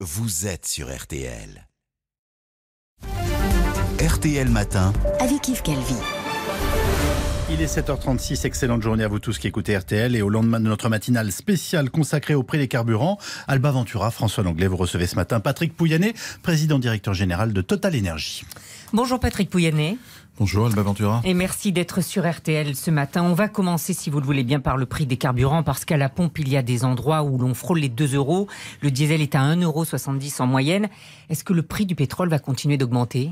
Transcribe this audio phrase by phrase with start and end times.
[0.00, 1.66] vous êtes sur RTL.
[3.98, 4.92] RTL Matin.
[5.20, 5.94] avec Yves Calvi.
[7.50, 10.66] Il est 7h36, excellente journée à vous tous qui écoutez RTL et au lendemain de
[10.66, 13.16] notre matinale spéciale consacrée au prix des carburants,
[13.48, 17.94] Alba Ventura, François Langlais, vous recevez ce matin Patrick Pouyanné, président directeur général de Total
[17.94, 18.44] Énergie.
[18.92, 19.96] Bonjour Patrick Pouyanné.
[20.38, 21.22] Bonjour Alba Ventura.
[21.24, 23.22] Et merci d'être sur RTL ce matin.
[23.22, 25.96] On va commencer, si vous le voulez bien, par le prix des carburants, parce qu'à
[25.96, 28.46] la pompe, il y a des endroits où l'on frôle les 2 euros.
[28.82, 29.86] Le diesel est à 1,70 euros
[30.40, 30.90] en moyenne.
[31.30, 33.30] Est-ce que le prix du pétrole va continuer d'augmenter?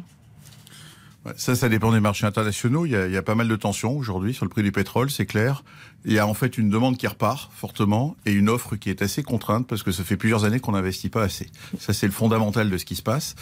[1.37, 2.87] Ça, ça dépend des marchés internationaux.
[2.87, 4.73] Il y a, il y a pas mal de tensions aujourd'hui sur le prix du
[4.73, 5.63] pétrole, c'est clair.
[6.05, 9.03] Il y a en fait une demande qui repart fortement et une offre qui est
[9.03, 11.49] assez contrainte parce que ça fait plusieurs années qu'on n'investit pas assez.
[11.79, 13.35] Ça, c'est le fondamental de ce qui se passe.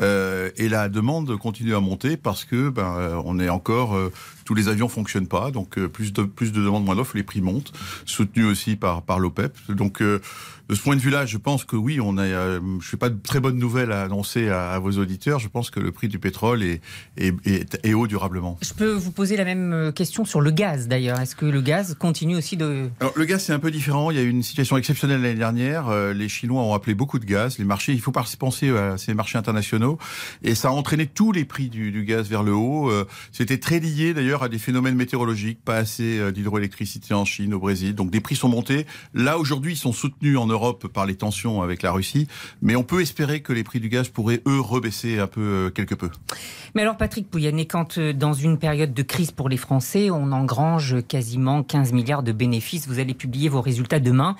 [0.00, 4.12] Euh, et la demande continue à monter parce que ben, euh, on est encore euh,
[4.44, 7.40] tous les avions fonctionnent pas, donc plus de plus de demandes, moins d'offres, les prix
[7.40, 7.72] montent,
[8.06, 9.56] soutenus aussi par par l'OPEP.
[9.68, 10.02] Donc
[10.68, 12.24] de ce point de vue-là, je pense que oui, on a.
[12.24, 15.38] Euh, je n'ai pas de très bonnes nouvelles à annoncer à, vos auditeurs.
[15.38, 16.82] Je pense que le prix du pétrole est,
[17.16, 18.58] est, est, haut durablement.
[18.60, 21.18] Je peux vous poser la même question sur le gaz d'ailleurs.
[21.20, 22.88] Est-ce que le gaz continue aussi de.
[23.00, 24.10] Alors, le gaz, c'est un peu différent.
[24.10, 25.88] Il y a eu une situation exceptionnelle l'année dernière.
[25.88, 27.58] Euh, les Chinois ont appelé beaucoup de gaz.
[27.58, 29.98] Les marchés, il faut pas penser à ces marchés internationaux.
[30.42, 32.90] Et ça a entraîné tous les prix du, du gaz vers le haut.
[32.90, 37.52] Euh, C'était très lié d'ailleurs à des phénomènes météorologiques, pas assez euh, d'hydroélectricité en Chine,
[37.52, 37.94] au Brésil.
[37.94, 38.86] Donc des prix sont montés.
[39.12, 42.26] Là, aujourd'hui, ils sont soutenus en Europe par les tensions avec la Russie,
[42.62, 45.94] mais on peut espérer que les prix du gaz pourraient, eux, rebaisser un peu, quelque
[45.94, 46.08] peu.
[46.74, 51.02] Mais alors, Patrick Pouyanné, quand dans une période de crise pour les Français, on engrange
[51.06, 54.36] quasiment 15 de bénéfices, vous allez publier vos résultats demain,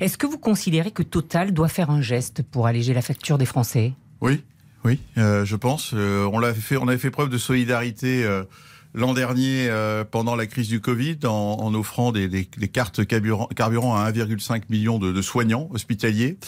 [0.00, 3.46] est-ce que vous considérez que Total doit faire un geste pour alléger la facture des
[3.46, 3.92] Français?
[4.20, 4.42] Oui,
[4.84, 5.92] oui, euh, je pense.
[5.94, 8.24] Euh, on, l'a fait, on avait fait preuve de solidarité.
[8.24, 8.44] Euh,
[8.94, 13.04] l'an dernier euh, pendant la crise du Covid en, en offrant des, des, des, cartes
[13.06, 16.38] carburant, carburant à 1,5 million de, de, soignants hospitaliers.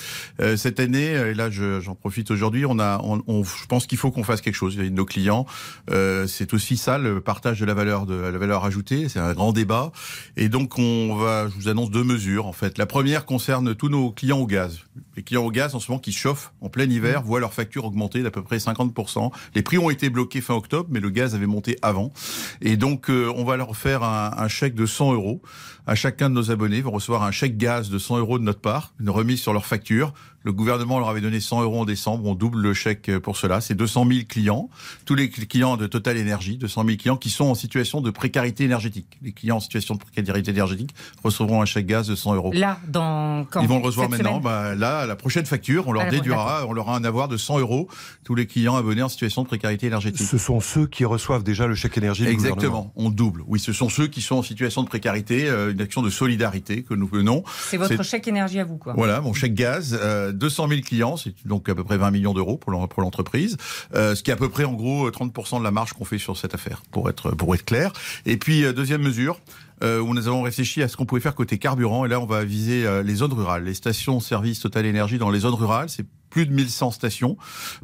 [0.40, 3.98] Euh, cette année, et là j'en profite aujourd'hui, on a, on, on, je pense qu'il
[3.98, 5.46] faut qu'on fasse quelque chose nos clients.
[5.90, 9.08] Euh, c'est aussi ça le partage de la valeur de la valeur ajoutée.
[9.08, 9.92] C'est un grand débat.
[10.36, 12.78] Et donc on va, je vous annonce deux mesures en fait.
[12.78, 14.80] La première concerne tous nos clients au gaz.
[15.16, 17.84] Les clients au gaz en ce moment qui chauffent en plein hiver voient leur facture
[17.84, 19.30] augmenter d'à peu près 50%.
[19.54, 22.12] Les prix ont été bloqués fin octobre, mais le gaz avait monté avant.
[22.60, 25.42] Et donc, euh, on va leur faire un, un, chèque de 100 euros.
[25.86, 28.60] À chacun de nos abonnés vont recevoir un chèque gaz de 100 euros de notre
[28.60, 30.14] part, une remise sur leur facture.
[30.44, 32.26] Le gouvernement leur avait donné 100 euros en décembre.
[32.26, 33.62] On double le chèque pour cela.
[33.62, 34.68] C'est 200 000 clients.
[35.06, 38.64] Tous les clients de Total Énergie, 200 000 clients qui sont en situation de précarité
[38.64, 39.06] énergétique.
[39.22, 42.50] Les clients en situation de précarité énergétique recevront un chèque gaz de 100 euros.
[42.52, 43.62] Là, dans quand?
[43.62, 44.38] Ils vont le recevoir maintenant.
[44.38, 47.60] Bah, là, la prochaine facture, on leur déduira, on leur a un avoir de 100
[47.60, 47.88] euros.
[48.22, 50.26] Tous les clients abonnés en situation de précarité énergétique.
[50.26, 52.23] Ce sont ceux qui reçoivent déjà le chèque énergie.
[52.26, 52.92] Exactement.
[52.96, 53.42] On double.
[53.46, 55.48] Oui, ce sont ceux qui sont en situation de précarité.
[55.48, 57.44] Euh, une action de solidarité que nous menons.
[57.68, 58.94] C'est votre chèque énergie à vous, quoi.
[58.96, 59.98] Voilà, mon chèque gaz.
[60.00, 63.56] Euh, 200 000 clients c'est donc à peu près 20 millions d'euros pour l'entreprise,
[63.94, 66.18] euh, ce qui est à peu près en gros 30% de la marge qu'on fait
[66.18, 67.92] sur cette affaire, pour être pour être clair.
[68.26, 69.38] Et puis euh, deuxième mesure.
[69.82, 72.04] Euh, où nous avons réfléchi à ce qu'on pouvait faire côté carburant.
[72.04, 75.40] Et là, on va viser euh, les zones rurales, les stations-service Total Énergie dans les
[75.40, 75.88] zones rurales.
[75.88, 77.36] C'est plus de 1100 stations.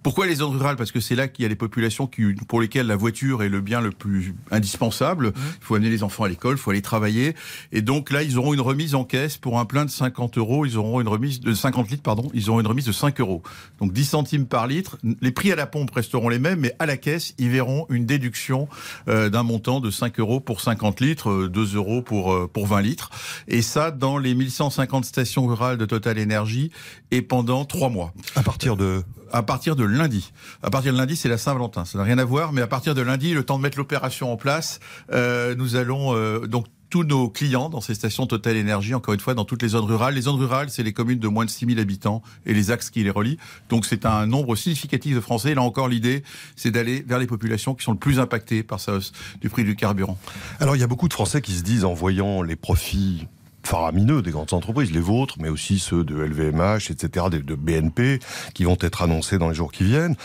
[0.03, 0.75] Pourquoi les zones rurales?
[0.75, 3.49] Parce que c'est là qu'il y a les populations qui, pour lesquelles la voiture est
[3.49, 5.29] le bien le plus indispensable.
[5.29, 5.35] Mmh.
[5.61, 7.37] Il faut amener les enfants à l'école, il faut aller travailler.
[7.71, 10.67] Et donc là, ils auront une remise en caisse pour un plein de 50 euros.
[10.67, 12.29] Ils auront une remise de 50 litres, pardon.
[12.35, 13.45] Ils auront une remise de 5 euros.
[13.79, 14.99] Donc 10 centimes par litre.
[15.21, 18.05] Les prix à la pompe resteront les mêmes, mais à la caisse, ils verront une
[18.05, 18.69] déduction
[19.07, 22.81] euh, d'un montant de 5 euros pour 50 litres, 2 euros pour, euh, pour 20
[22.81, 23.11] litres.
[23.47, 26.73] Et ça, dans les 1150 stations rurales de Total Énergie
[27.11, 28.13] et pendant 3 mois.
[28.37, 30.33] À partir de à partir de lundi.
[30.63, 31.85] À partir de lundi, c'est la Saint-Valentin.
[31.85, 34.33] Ça n'a rien à voir, mais à partir de lundi, le temps de mettre l'opération
[34.33, 34.81] en place,
[35.13, 39.21] euh, nous allons euh, donc tous nos clients dans ces stations Total Énergie, encore une
[39.21, 40.15] fois, dans toutes les zones rurales.
[40.15, 43.05] Les zones rurales, c'est les communes de moins de 6000 habitants et les axes qui
[43.05, 43.39] les relient.
[43.69, 45.55] Donc c'est un nombre significatif de Français.
[45.55, 46.25] Là encore, l'idée,
[46.57, 49.63] c'est d'aller vers les populations qui sont le plus impactées par ça hausse du prix
[49.63, 50.19] du carburant.
[50.59, 53.29] Alors il y a beaucoup de Français qui se disent, en voyant les profits
[53.71, 58.19] faramineux des grandes entreprises, les vôtres, mais aussi ceux de LVMH, etc., de BNP,
[58.53, 60.17] qui vont être annoncés dans les jours qui viennent.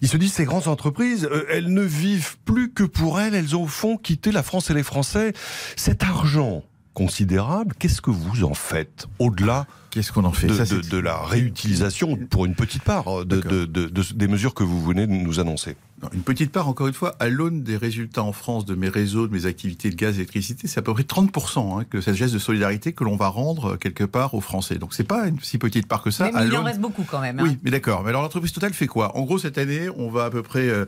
[0.00, 3.54] Ils se disent, ces grandes entreprises, euh, elles ne vivent plus que pour elles, elles
[3.54, 5.34] ont au fond quitté la France et les Français.
[5.76, 6.62] Cet argent
[6.94, 11.18] considérable, qu'est-ce que vous en faites au-delà Qu'est-ce qu'on en fait de, de, de, la
[11.18, 13.64] réutilisation pour une petite part de,
[14.12, 15.76] des mesures que vous venez de nous annoncer
[16.12, 19.28] Une petite part, encore une fois, à l'aune des résultats en France de mes réseaux,
[19.28, 22.16] de mes activités de gaz et d'électricité, c'est à peu près 30% hein, que cette
[22.16, 24.78] geste de solidarité que l'on va rendre quelque part aux Français.
[24.78, 26.24] Donc c'est pas une si petite part que ça.
[26.24, 27.38] Mais, mais il en reste beaucoup quand même.
[27.38, 27.44] Hein.
[27.44, 28.02] Oui, mais d'accord.
[28.02, 29.16] Mais alors l'entreprise totale fait quoi?
[29.16, 30.68] En gros, cette année, on va à peu près.
[30.68, 30.86] Euh,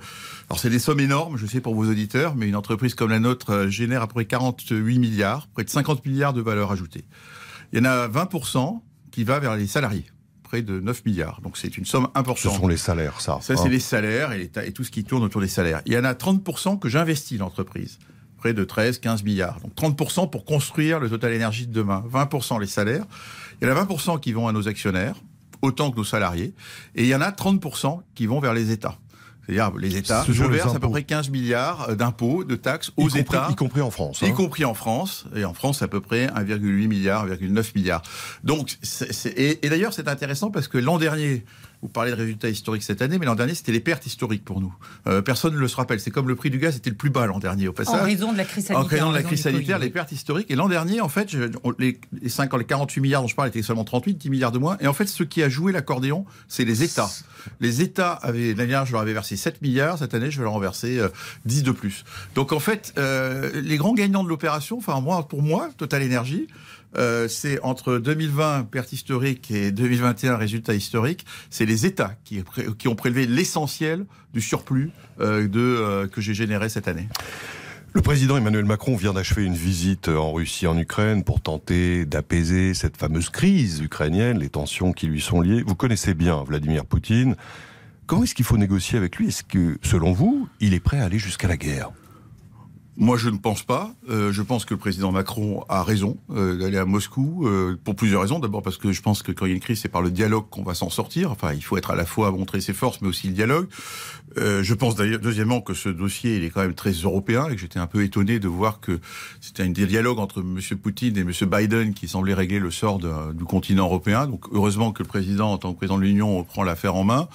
[0.50, 3.20] alors c'est des sommes énormes, je sais pour vos auditeurs, mais une entreprise comme la
[3.20, 7.04] nôtre euh, génère à peu près 48 milliards, près de 50 milliards de valeur ajoutée.
[7.72, 8.80] Il y en a 20%
[9.16, 10.04] qui va vers les salariés.
[10.42, 11.40] près de 9 milliards.
[11.40, 12.60] Donc c'est une somme Ce importante.
[12.60, 13.38] sont les salaires, ça.
[13.40, 13.56] Ça, hein.
[13.56, 15.80] c'est les salaires et, les et tout ce qui tourne autour des salaires.
[15.86, 17.98] Il y en a 30% que j'investis l'entreprise.
[18.36, 19.58] Près de 13, 15 milliards.
[19.60, 22.04] Donc 30% pour construire le Total Énergie de demain.
[22.12, 23.06] 20% les salaires.
[23.62, 25.16] Il y en a 20% qui vont à nos actionnaires,
[25.62, 26.52] autant que nos salariés.
[26.94, 28.98] Et il y en a 30% qui vont vers les États.
[29.46, 30.24] C'est-à-dire les États.
[30.24, 33.20] Ce Je verse à peu près 15 milliards euh, d'impôts, de taxes Y aux compris-
[33.20, 33.48] États.
[33.50, 34.20] Y compris en France.
[34.22, 34.32] Y hein.
[34.32, 38.02] compris en France, et en France à peu près 1,8 milliard, 1,9 milliard.
[38.44, 38.76] Donc,
[39.36, 41.44] et d'ailleurs c'est intéressant parce que l'an dernier,
[41.82, 44.60] vous parlez de résultats historiques cette année, mais l'an dernier c'était les pertes historiques pour
[44.60, 44.74] nous.
[45.06, 46.00] Euh, personne ne le se rappelle.
[46.00, 48.02] C'est comme le prix du gaz était le plus bas l'an dernier au En passage.
[48.02, 48.84] raison de la crise sanitaire.
[48.84, 50.50] En raison de la crise sanitaire, les pertes historiques.
[50.50, 53.34] Et l'an dernier, en fait, je- on- les, les 5 les 48 milliards dont je
[53.36, 54.76] parle étaient seulement 38, 10 milliards de moins.
[54.80, 57.10] Et en fait, ce qui a joué l'accordéon, c'est les États.
[57.60, 59.98] Les États avaient, l'année dernière, je leur avais versé 7 milliards.
[59.98, 61.08] Cette année, je vais leur en verser euh,
[61.44, 62.04] 10 de plus.
[62.34, 66.48] Donc, en fait, euh, les grands gagnants de l'opération, enfin, moi, pour moi, Total Energy,
[66.96, 72.42] euh, c'est entre 2020, perte historique, et 2021, résultat historique, c'est les États qui,
[72.86, 74.90] ont prélevé l'essentiel du surplus
[75.20, 77.08] euh, euh, que j'ai généré cette année.
[77.92, 82.74] Le président Emmanuel Macron vient d'achever une visite en Russie, en Ukraine, pour tenter d'apaiser
[82.74, 85.62] cette fameuse crise ukrainienne, les tensions qui lui sont liées.
[85.66, 87.36] Vous connaissez bien Vladimir Poutine.
[88.06, 89.28] Comment est-ce qu'il faut négocier avec lui?
[89.28, 91.90] Est-ce que, selon vous, il est prêt à aller jusqu'à la guerre?
[92.98, 93.94] Moi, je ne pense pas.
[94.08, 97.94] Euh, je pense que le président Macron a raison euh, d'aller à Moscou euh, pour
[97.94, 98.38] plusieurs raisons.
[98.38, 100.10] D'abord parce que je pense que quand il y a une crise, c'est par le
[100.10, 101.30] dialogue qu'on va s'en sortir.
[101.30, 103.68] Enfin, il faut être à la fois montrer ses forces, mais aussi le dialogue.
[104.36, 107.60] Je pense d'ailleurs, deuxièmement, que ce dossier, il est quand même très européen et que
[107.60, 109.00] j'étais un peu étonné de voir que
[109.40, 110.58] c'était un dialogue entre M.
[110.76, 111.30] Poutine et M.
[111.50, 114.26] Biden qui semblait régler le sort du continent européen.
[114.26, 117.28] Donc, heureusement que le président, en tant que président de l'Union, prend l'affaire en main.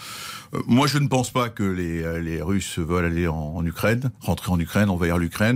[0.67, 4.89] Moi, je ne pense pas que les, Russes veulent aller en Ukraine, rentrer en Ukraine,
[4.89, 5.50] envahir l'Ukraine.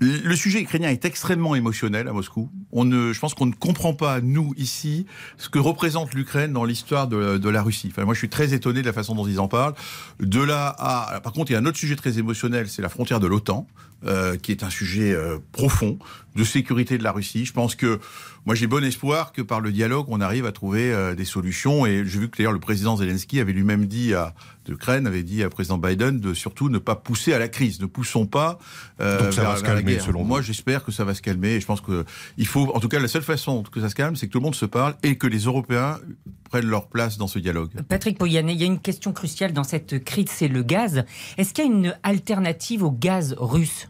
[0.00, 2.50] Le sujet ukrainien est extrêmement émotionnel à Moscou.
[2.78, 5.06] On ne, je pense qu'on ne comprend pas, nous, ici,
[5.38, 7.88] ce que représente l'Ukraine dans l'histoire de, de la Russie.
[7.90, 9.74] Enfin, moi, je suis très étonné de la façon dont ils en parlent.
[10.20, 11.20] De là à...
[11.20, 13.66] Par contre, il y a un autre sujet très émotionnel, c'est la frontière de l'OTAN,
[14.04, 15.98] euh, qui est un sujet euh, profond
[16.36, 17.46] de sécurité de la Russie.
[17.46, 17.98] Je pense que
[18.44, 21.86] moi, j'ai bon espoir que par le dialogue, on arrive à trouver euh, des solutions.
[21.86, 24.34] Et j'ai vu que d'ailleurs le président Zelensky avait lui-même dit à
[24.68, 27.80] l'Ukraine, avait dit à président Biden de surtout ne pas pousser à la crise.
[27.80, 28.58] Ne poussons pas
[29.00, 30.04] euh, Donc ça va se la calmer, guerre.
[30.04, 31.54] selon Moi, j'espère que ça va se calmer.
[31.54, 32.04] Et je pense que
[32.36, 34.44] il en tout cas, la seule façon que ça se calme, c'est que tout le
[34.44, 35.98] monde se parle et que les Européens
[36.50, 37.70] prennent leur place dans ce dialogue.
[37.88, 41.04] Patrick Poyanet, il y a une question cruciale dans cette crise, c'est le gaz.
[41.36, 43.88] Est-ce qu'il y a une alternative au gaz russe?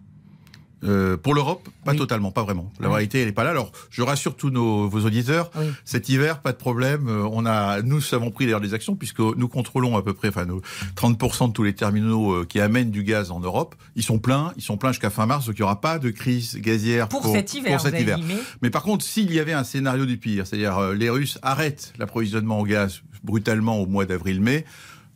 [0.85, 1.97] Euh, pour l'Europe, pas Oui.
[1.99, 2.71] totalement, pas vraiment.
[2.81, 3.51] La réalité, elle n'est pas là.
[3.51, 5.51] Alors, je rassure tous nos, vos auditeurs.
[5.57, 5.65] Oui.
[5.85, 7.09] Cet hiver, pas de problème.
[7.09, 10.29] Euh, On a, nous avons pris d'ailleurs des actions puisque nous contrôlons à peu près,
[10.29, 10.61] enfin, nos
[10.97, 13.75] 30% de tous les terminaux euh, qui amènent du gaz en Europe.
[13.97, 16.11] Ils sont pleins, ils sont pleins jusqu'à fin mars, donc il n'y aura pas de
[16.11, 18.19] crise gazière Pour, cet hiver, pour cet hiver.
[18.61, 21.95] Mais par contre, s'il y avait un scénario du pire, c'est-à-dire euh, les Russes arrêtent
[21.99, 24.65] l'approvisionnement en gaz brutalement au mois d'avril-mai,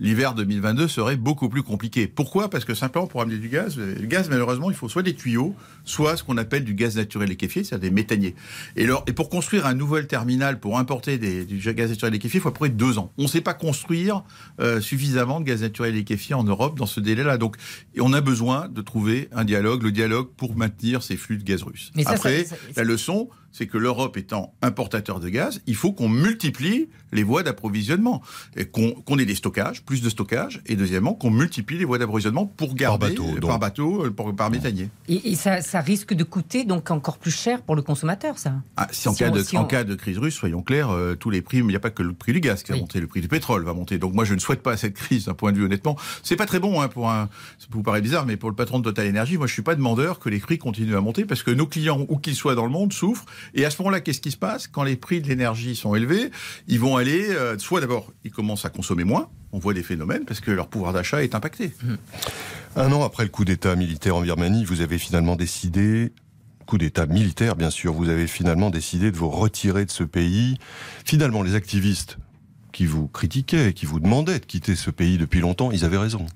[0.00, 2.06] l'hiver 2022 serait beaucoup plus compliqué.
[2.08, 2.50] Pourquoi?
[2.50, 5.54] Parce que simplement pour amener du gaz, le gaz malheureusement il faut soit des tuyaux,
[5.84, 8.34] soit ce qu'on appelle du gaz naturel liquéfié, c'est-à-dire des méthaniers.
[8.76, 12.38] Et, alors, et pour construire un nouvel terminal pour importer des, du gaz naturel liquéfié,
[12.38, 13.12] il faut à peu près deux ans.
[13.18, 14.24] On ne sait pas construire
[14.60, 17.36] euh, suffisamment de gaz naturel liquéfié en Europe dans ce délai-là.
[17.36, 17.56] Donc
[17.94, 21.44] et on a besoin de trouver un dialogue, le dialogue pour maintenir ces flux de
[21.44, 21.90] gaz russes.
[21.94, 25.74] Mais ça, Après, ça- ça- la leçon, c'est que l'Europe étant importateur de gaz, il
[25.74, 28.22] faut qu'on multiplie les voies d'approvisionnement.
[28.56, 31.98] Et qu'on qu'on ait des stockages, plus de stockage, et deuxièmement, qu'on multiplie les voies
[31.98, 33.50] d'approvisionnement pour garder bateau, euh, donc.
[33.50, 34.88] par bateau, euh, par, par méthanier.
[35.08, 38.54] Et, et ça, ça risque de coûter donc encore plus cher pour le consommateur, ça?
[38.76, 40.62] Ah, si en, Si cas, on- de, si en on- cas de crise russe, soyons
[40.62, 42.70] clairs, euh, tous les prix, il n'y a pas que le prix du gaz qui
[42.70, 42.82] va Oui.
[42.82, 43.98] monter, le prix du pétrole va monter.
[43.98, 45.96] Donc moi, je ne souhaite pas cette crise d'un point de vue honnêtement.
[46.22, 47.28] C'est pas très bon hein, pour un,
[47.58, 49.62] ça peut vous paraît bizarre, mais pour le patron de Total Energy, moi, je suis
[49.62, 52.54] pas demandeur que les prix continuent à monter parce que nos clients, où qu'ils soient
[52.54, 53.24] dans le monde, souffrent.
[53.54, 54.66] Et à ce moment-là, qu'est-ce qui se passe?
[54.66, 56.30] Quand les prix de l'énergie sont élevés
[56.68, 59.28] Ils vont aller, euh, soit d'abord, ils commencent à consommer moins.
[59.52, 61.72] On voit des phénomènes parce que leur pouvoir d'achat est impacté.
[62.76, 66.12] Un an après le coup d'État militaire en Birmanie, vous avez finalement décidé,
[66.66, 70.56] coup d'État militaire bien sûr, vous avez finalement décidé de vous retirer de ce pays.
[71.04, 72.18] Finalement, les activistes
[72.72, 76.26] qui vous critiquaient, qui vous demandaient de quitter ce pays depuis longtemps, ils avaient raison.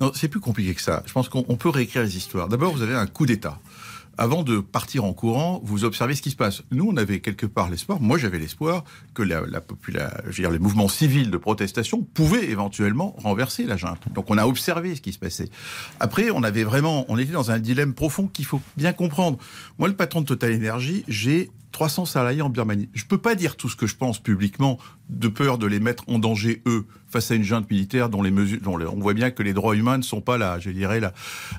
[0.00, 1.02] Non, c'est plus compliqué que ça.
[1.06, 2.48] Je pense qu'on on peut réécrire les histoires.
[2.48, 3.60] D'abord, vous avez un coup d'État.
[4.20, 6.62] Avant de partir en courant, vous observez ce qui se passe.
[6.72, 8.82] Nous, on avait quelque part l'espoir, moi j'avais l'espoir,
[9.14, 9.62] que la, la
[10.24, 14.12] je veux dire, les mouvements civils de protestation pouvaient éventuellement renverser la junte.
[14.12, 15.50] Donc on a observé ce qui se passait.
[16.00, 19.38] Après, on avait vraiment, on était dans un dilemme profond qu'il faut bien comprendre.
[19.78, 22.88] Moi, le patron de Total Energy, j'ai 300 salariés en Birmanie.
[22.94, 26.04] Je peux pas dire tout ce que je pense publiquement de peur de les mettre
[26.08, 29.42] en danger eux face à une junte militaire dont les mesures, on voit bien que
[29.42, 31.12] les droits humains ne sont pas la, je dirais la,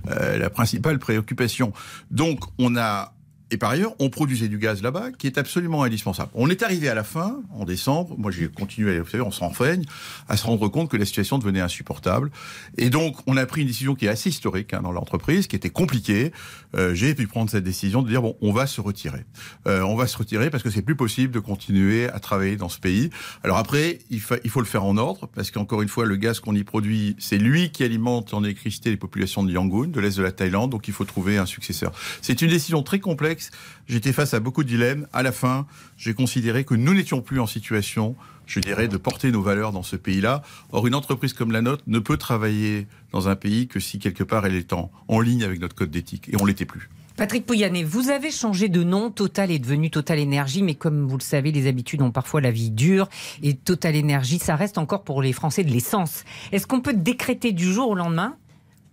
[0.09, 1.73] euh, la principale préoccupation.
[2.11, 3.13] Donc on a
[3.51, 6.29] Et par ailleurs, on produisait du gaz là-bas qui est absolument indispensable.
[6.33, 9.47] On est arrivé à la fin, en décembre, moi j'ai continué, vous savez, on s'en
[9.47, 9.85] renseigne,
[10.27, 12.31] à se rendre compte que la situation devenait insupportable.
[12.77, 15.55] Et donc, on a pris une décision qui est assez historique hein, dans l'entreprise, qui
[15.55, 16.31] était compliquée.
[16.75, 19.25] Euh, j'ai pu prendre cette décision de dire, bon, on va se retirer.
[19.67, 22.69] Euh, on va se retirer parce que c'est plus possible de continuer à travailler dans
[22.69, 23.09] ce pays.
[23.43, 26.39] Alors après, il, il faut le faire en ordre, parce qu'encore une fois, le gaz
[26.39, 30.17] qu'on y produit, c'est lui qui alimente en électricité les populations de Yangon, de l'est
[30.17, 31.91] de la Thaïlande, donc il faut trouver un successeur.
[32.21, 33.38] C'est une décision très complexe
[33.87, 35.07] J'étais face à beaucoup de dilemmes.
[35.13, 35.65] À la fin,
[35.97, 38.15] j'ai considéré que nous n'étions plus en situation,
[38.45, 40.41] je dirais, de porter nos valeurs dans ce pays-là.
[40.71, 44.23] Or, une entreprise comme la nôtre ne peut travailler dans un pays que si quelque
[44.23, 46.29] part elle est en, en ligne avec notre code d'éthique.
[46.29, 46.89] Et on l'était plus.
[47.19, 49.11] Patrick Pouyanné, vous avez changé de nom.
[49.11, 52.49] Total est devenu Total Énergie, mais comme vous le savez, les habitudes ont parfois la
[52.49, 53.09] vie dure.
[53.43, 56.23] Et Total Énergie, ça reste encore pour les Français de l'essence.
[56.53, 58.37] Est-ce qu'on peut décréter du jour au lendemain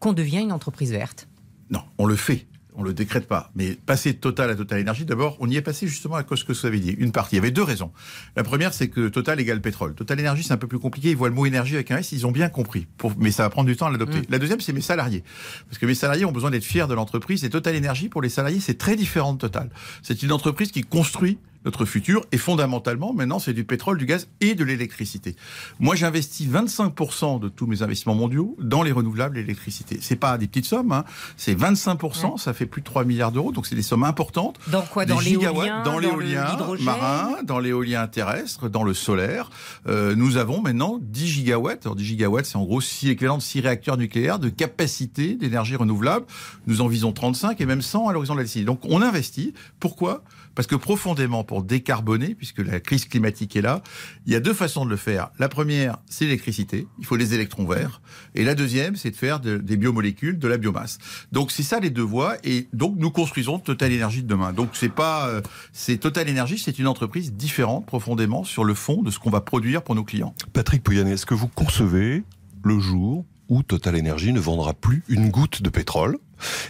[0.01, 1.29] qu'on devient une entreprise verte?
[1.71, 3.51] Non, on le fait on le décrète pas.
[3.55, 6.45] Mais passer de Total à Total Énergie, d'abord, on y est passé justement à cause
[6.45, 6.91] que vous avez dit.
[6.91, 7.37] Une partie.
[7.37, 7.91] Il y avait deux raisons.
[8.37, 9.95] La première, c'est que Total égale pétrole.
[9.95, 11.11] Total Énergie, c'est un peu plus compliqué.
[11.11, 12.87] Ils voient le mot énergie avec un S, ils ont bien compris.
[13.19, 14.19] mais ça va prendre du temps à l'adopter.
[14.19, 14.27] Mm.
[14.29, 15.25] La deuxième, c'est mes salariés.
[15.69, 17.45] Parce que mes salariés ont besoin d'être fiers de l'entreprise.
[17.45, 19.71] Et Total Énergie, pour les salariés, c'est très différent de Total.
[20.03, 22.25] C'est une entreprise qui construit notre futur.
[22.33, 25.37] Et fondamentalement, maintenant, c'est du pétrole, du gaz et de l'électricité.
[25.81, 29.99] Moi, j'investis 25% de tous mes investissements mondiaux dans les renouvelables et l'électricité.
[30.01, 31.05] C'est pas des petites sommes, hein.
[31.37, 34.59] c'est 25%, ça fait plus de 3 milliards d'euros, donc c'est des sommes importantes.
[34.69, 35.07] Dans quoi?
[35.07, 39.51] Dans l'éolien Dans l'éolien marin, dans l'éolien terrestre, dans le solaire.
[39.87, 41.87] Euh, nous avons maintenant 10 gigawatts.
[41.87, 45.77] Alors 10 gigawatts, c'est en gros 6 équivalent de 6 réacteurs nucléaires de capacité d'énergie
[45.77, 46.27] renouvelable.
[46.67, 48.65] Nous en visons 35 et même 100 à l'horizon de la décennie.
[48.65, 49.55] Donc on investit.
[49.81, 50.23] Pourquoi?
[50.57, 53.83] Parce que profondément, pour décarboner, puisque la crise climatique est là,
[54.27, 55.29] il y a deux façons de le faire.
[55.39, 56.89] La première, c'est l'électricité.
[56.99, 58.01] Il faut des électrons verts.
[58.35, 60.99] Et la deuxième, c'est de faire des biomolécules, de la biomasse.
[61.31, 62.37] Donc c'est ça les deux voies.
[62.43, 64.53] Et donc nous construisons Total Énergie de demain.
[64.53, 69.03] Donc c'est pas, euh, c'est Total Énergie, c'est une entreprise différente profondément sur le fond
[69.03, 70.35] de ce qu'on va produire pour nos clients.
[70.55, 72.25] Patrick Pouyanné, est-ce que vous concevez
[72.65, 76.19] le jour où Total Energy ne vendra plus une goutte de pétrole?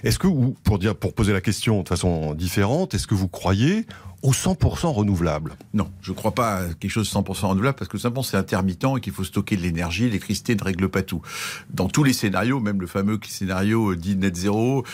[0.04, 3.87] Est-ce que, ou pour poser la question de façon différente, est-ce que vous croyez
[4.23, 5.56] au 100% renouvelable?
[5.75, 8.37] Non, je ne crois pas à quelque chose de 100% renouvelable parce que simplement c'est
[8.37, 10.04] intermittent et qu'il faut stocker de l'énergie.
[10.04, 11.23] L'électricité ne règle pas tout.
[11.70, 14.85] Dans tous les scénarios, même le fameux scénario dit net zéro,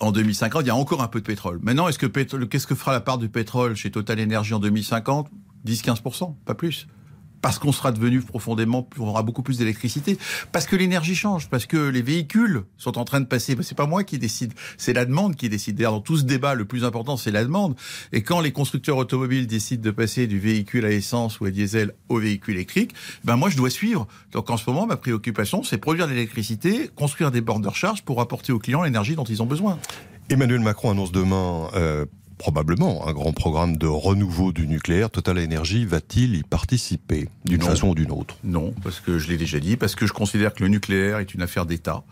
[0.00, 1.60] en 2050, il y a encore un peu de pétrole.
[1.62, 5.30] Maintenant, est-ce que qu'est-ce que fera la part du pétrole chez Total Energy en 2050
[5.66, 6.86] 10-15%, pas plus
[7.42, 10.18] parce qu'on sera devenu profondément, on aura beaucoup plus d'électricité,
[10.52, 13.56] parce que l'énergie change, parce que les véhicules sont en train de passer.
[13.62, 15.76] C'est pas moi qui décide, c'est la demande qui décide.
[15.76, 17.74] D'ailleurs, dans tout ce débat, le plus important, c'est la demande.
[18.12, 21.92] Et quand les constructeurs automobiles décident de passer du véhicule à essence ou à diesel
[22.08, 22.94] au véhicule électrique,
[23.24, 24.06] ben moi je dois suivre.
[24.32, 28.02] Donc en ce moment, ma préoccupation, c'est produire de l'électricité, construire des bornes de recharge
[28.02, 29.78] pour apporter aux clients l'énergie dont ils ont besoin.
[30.28, 32.06] Emmanuel Macron annonce demain euh,
[32.40, 35.10] probablement un grand programme de renouveau du nucléaire.
[35.10, 38.38] Total Energy va-t-il y participer d'une façon ou d'une autre?
[38.44, 41.34] Non, parce que je l'ai déjà dit, parce que je considère que le nucléaire est
[41.34, 42.02] une affaire d'État.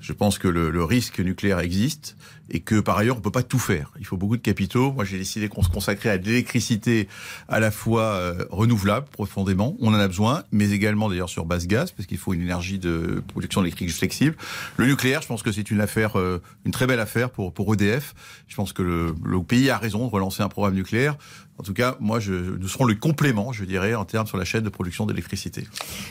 [0.00, 2.16] Je pense que le, le, risque nucléaire existe
[2.50, 3.92] et que par ailleurs on peut pas tout faire.
[3.98, 4.92] Il faut beaucoup de capitaux.
[4.92, 7.08] Moi j'ai décidé qu'on se consacrait à de l'électricité
[7.48, 11.66] à la fois euh, renouvelable profondément, on en a besoin, mais également d'ailleurs sur base
[11.66, 14.36] gaz parce qu'il faut une énergie de production électrique flexible.
[14.76, 18.14] Le nucléaire, je pense que c'est une affaire, euh, une très belle affaire pour EDF.
[18.46, 21.16] Je pense que le, pays a raison de relancer un programme nucléaire.
[21.58, 24.62] En tout cas, moi, nous serons le complément, je dirais, en termes sur la chaîne
[24.62, 25.66] de production d'électricité.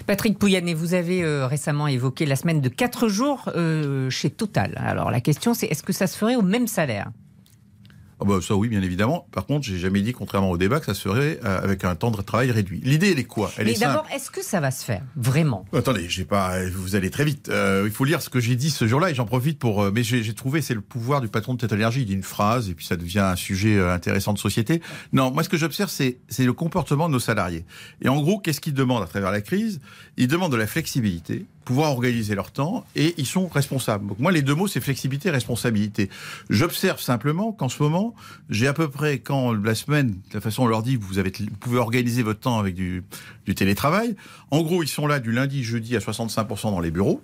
[0.06, 3.50] Patrick Pouyanné, vous avez euh, récemment évoqué la semaine de 4 jours
[4.10, 4.74] chez Total.
[4.77, 7.12] Alors la question, c'est est-ce que ça se au même salaire
[8.25, 9.27] bah, ça oui, bien évidemment.
[9.31, 12.10] Par contre, j'ai jamais dit, contrairement au débat, que ça serait euh, avec un temps
[12.10, 12.81] de travail réduit.
[12.84, 13.51] L'idée, elle est quoi?
[13.57, 15.65] Elle Mais d'abord, est-ce que ça va se faire vraiment?
[15.74, 16.67] Attendez, j'ai pas.
[16.69, 17.50] Vous allez très vite.
[17.50, 19.84] Euh, il faut lire ce que j'ai dit ce jour-là et j'en profite pour.
[19.84, 22.01] Euh, mais j'ai trouvé, c'est le pouvoir du patron de Total Energy.
[22.01, 24.81] Il dit une phrase et puis ça devient un sujet intéressant de société.
[25.13, 27.65] Non, moi, ce que j'observe, c'est le comportement de nos salariés.
[28.01, 29.79] Et en gros, qu'est-ce qu'ils demandent à travers la crise?
[30.17, 34.07] Ils demandent de la flexibilité pouvoir organiser leur temps et ils sont responsables.
[34.07, 36.09] Donc moi, les deux mots, c'est flexibilité et responsabilité.
[36.50, 38.15] J'observe simplement qu'en ce moment,
[38.50, 41.29] j'ai à peu près, quand la semaine, de la façon on leur dit, vous, avez,
[41.38, 43.03] vous pouvez organiser votre temps avec du,
[43.45, 44.15] du télétravail.
[44.50, 47.21] En gros, ils sont là du lundi, jeudi à 65% dans les bureaux.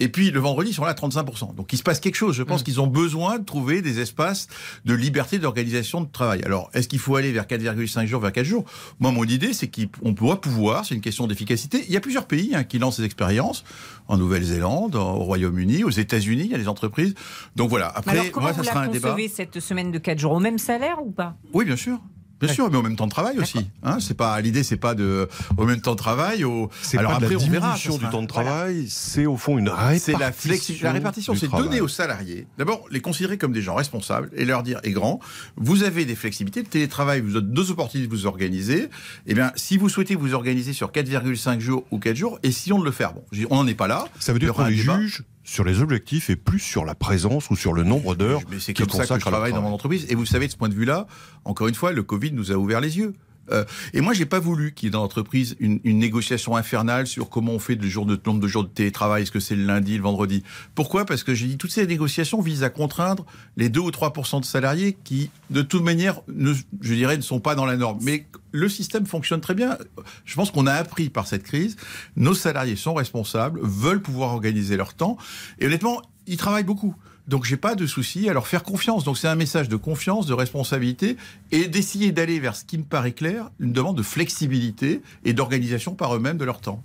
[0.00, 1.54] Et puis le vendredi, ils sont là à 35%.
[1.54, 2.34] Donc il se passe quelque chose.
[2.34, 2.64] Je pense mm.
[2.64, 4.48] qu'ils ont besoin de trouver des espaces
[4.84, 6.42] de liberté d'organisation de travail.
[6.44, 8.64] Alors, est-ce qu'il faut aller vers 4,5 jours, vers 4 jours?
[9.00, 11.84] Moi, mon idée, c'est qu'on doit pouvoir, c'est une question d'efficacité.
[11.86, 13.64] Il y a plusieurs pays hein, qui lancent ces expériences.
[14.06, 17.14] En Nouvelle-Zélande, au Royaume-Uni, aux États-Unis, il y a des entreprises.
[17.56, 17.88] Donc voilà.
[17.94, 19.16] Après, moi, ça sera un débat.
[19.32, 20.32] cette semaine de 4 jours?
[20.32, 21.36] Au même salaire ou pas?
[21.52, 22.00] Oui, bien sûr.
[22.44, 23.66] Bien sûr, mais au même temps de travail aussi.
[23.82, 26.44] Hein, c'est pas l'idée, c'est pas de au même temps de travail.
[26.44, 26.70] Au...
[26.82, 27.74] C'est Alors pas après, la on verra.
[27.76, 28.26] du temps de voilà.
[28.26, 30.12] travail, c'est au fond une répartition.
[30.14, 33.74] C'est la, flexi- la répartition, c'est donner aux salariés, d'abord les considérer comme des gens
[33.74, 35.20] responsables et leur dire, et grand,
[35.56, 38.88] vous avez des flexibilités, le télétravail vous donne deux opportunités de vous organiser.
[39.26, 42.84] Eh bien, si vous souhaitez vous organiser sur 4,5 jours ou 4 jours, essayons de
[42.84, 43.12] le faire.
[43.14, 44.06] Bon, on n'en est pas là.
[44.18, 47.74] Ça veut dire qu'on juge sur les objectifs et plus sur la présence ou sur
[47.74, 50.06] le nombre d'heures Mais c'est comme ça que je travaille dans mon entreprise.
[50.08, 51.06] Et vous savez, de ce point de vue-là,
[51.44, 53.14] encore une fois, le Covid nous a ouvert les yeux.
[53.50, 57.28] Euh, et moi, j'ai pas voulu qu'il y ait dans l'entreprise une, négociation infernale sur
[57.28, 59.22] comment on fait le de nombre de jours de télétravail.
[59.22, 60.42] Est-ce que c'est le lundi, le vendredi
[60.74, 61.04] Pourquoi?
[61.04, 63.24] Parce que j'ai dit toutes ces négociations visent à contraindre
[63.56, 67.54] les 2 ou 3 de salariés qui, de toute manière, je dirais, ne sont pas
[67.54, 67.98] dans la norme.
[68.02, 69.78] Mais le système fonctionne très bien.
[70.24, 71.76] Je pense qu'on a appris par cette crise.
[72.16, 75.16] Nos salariés sont responsables, veulent pouvoir organiser leur temps.
[75.58, 76.94] Et honnêtement, ils travaillent beaucoup.
[77.26, 79.04] Donc j'ai pas de souci à leur faire confiance.
[79.04, 81.16] Donc c'est un message de confiance, de responsabilité
[81.52, 85.94] et d'essayer d'aller vers ce qui me paraît clair, une demande de flexibilité et d'organisation
[85.94, 86.82] par eux-mêmes de leur temps.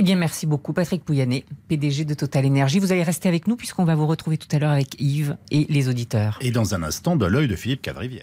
[0.00, 2.78] Eh bien, merci beaucoup, Patrick Pouyanné, PDG de Total Energy.
[2.78, 5.66] Vous allez rester avec nous puisqu'on va vous retrouver tout à l'heure avec Yves et
[5.68, 6.38] les auditeurs.
[6.40, 8.16] Et dans un instant, de l'œil de Philippe Cadrivière.